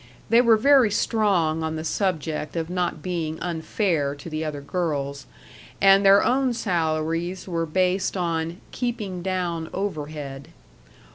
[0.31, 5.27] They were very strong on the subject of not being unfair to the other girls,
[5.79, 10.47] and their own salaries were based on "keeping down overhead."